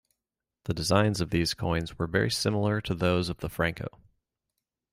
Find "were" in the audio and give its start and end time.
1.99-2.07